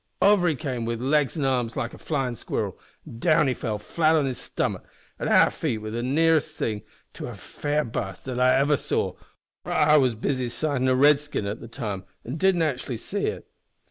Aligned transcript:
Over 0.19 0.47
he 0.47 0.55
came 0.55 0.85
with 0.85 0.99
legs 0.99 1.37
an' 1.37 1.45
arms 1.45 1.73
out 1.73 1.77
like 1.79 1.93
a 1.93 1.99
flyin' 1.99 2.33
squirrel, 2.33 2.75
and 3.05 3.19
down 3.19 3.47
he 3.47 3.53
fell 3.53 3.77
flat 3.77 4.15
on 4.15 4.25
his 4.25 4.39
stummick 4.39 4.81
at 5.19 5.27
our 5.27 5.51
feet 5.51 5.77
wi' 5.77 5.91
the 5.91 6.01
nearest 6.01 6.57
thing 6.57 6.81
to 7.13 7.27
a 7.27 7.35
fair 7.35 7.85
bu'st 7.85 8.25
that 8.25 8.39
I 8.39 8.57
ever 8.57 8.77
saw, 8.77 9.09
or 9.09 9.15
raither 9.65 9.75
heard, 9.77 9.85
for 9.85 9.91
I 9.93 9.97
was 9.97 10.15
busy 10.15 10.49
sightin' 10.49 10.87
a 10.87 10.95
Redskin 10.95 11.45
at 11.45 11.59
the 11.61 11.67
time 11.67 12.05
an' 12.25 12.37
didn't 12.37 12.63
actually 12.63 12.97
see 12.97 13.27
it. 13.27 13.45